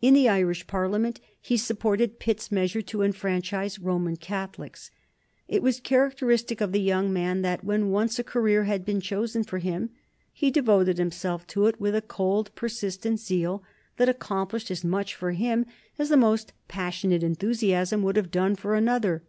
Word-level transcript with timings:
In 0.00 0.14
the 0.14 0.26
Irish 0.26 0.66
Parliament 0.66 1.20
he 1.38 1.58
supported 1.58 2.18
Pitt's 2.18 2.50
measure 2.50 2.80
to 2.80 3.02
enfranchise 3.02 3.78
Roman 3.78 4.16
Catholics. 4.16 4.90
It 5.48 5.62
was 5.62 5.80
characteristic 5.80 6.62
of 6.62 6.72
the 6.72 6.80
young 6.80 7.12
man 7.12 7.42
that, 7.42 7.62
when 7.62 7.90
once 7.90 8.18
a 8.18 8.24
career 8.24 8.64
had 8.64 8.86
been 8.86 9.02
chosen 9.02 9.44
for 9.44 9.58
him, 9.58 9.90
he 10.32 10.50
devoted 10.50 10.96
himself 10.96 11.46
to 11.48 11.66
it 11.66 11.78
with 11.78 11.94
a 11.94 12.00
cold, 12.00 12.54
persistent 12.54 13.20
zeal 13.20 13.62
that 13.98 14.08
accomplished 14.08 14.70
as 14.70 14.82
much 14.82 15.14
for 15.14 15.32
him 15.32 15.66
as 15.98 16.08
the 16.08 16.16
most 16.16 16.54
passionate 16.66 17.22
enthusiasm 17.22 18.02
would 18.02 18.16
have 18.16 18.30
done 18.30 18.56
for 18.56 18.74
another. 18.74 19.24